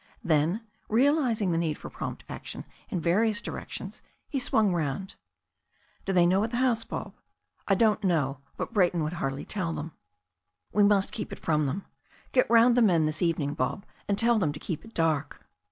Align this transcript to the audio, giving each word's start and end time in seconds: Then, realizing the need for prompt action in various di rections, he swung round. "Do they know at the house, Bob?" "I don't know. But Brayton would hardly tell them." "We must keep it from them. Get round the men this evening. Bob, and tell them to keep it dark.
Then, 0.23 0.61
realizing 0.89 1.51
the 1.51 1.59
need 1.59 1.75
for 1.77 1.91
prompt 1.91 2.23
action 2.27 2.65
in 2.89 2.99
various 2.99 3.39
di 3.39 3.51
rections, 3.51 4.01
he 4.27 4.39
swung 4.39 4.73
round. 4.73 5.13
"Do 6.05 6.11
they 6.11 6.25
know 6.25 6.43
at 6.43 6.49
the 6.49 6.57
house, 6.57 6.83
Bob?" 6.83 7.13
"I 7.67 7.75
don't 7.75 8.03
know. 8.03 8.39
But 8.57 8.73
Brayton 8.73 9.03
would 9.03 9.13
hardly 9.21 9.45
tell 9.45 9.73
them." 9.73 9.91
"We 10.73 10.81
must 10.81 11.11
keep 11.11 11.31
it 11.31 11.37
from 11.37 11.67
them. 11.67 11.85
Get 12.31 12.49
round 12.49 12.75
the 12.75 12.81
men 12.81 13.05
this 13.05 13.21
evening. 13.21 13.53
Bob, 13.53 13.85
and 14.07 14.17
tell 14.17 14.39
them 14.39 14.51
to 14.53 14.59
keep 14.59 14.83
it 14.83 14.95
dark. 14.95 15.45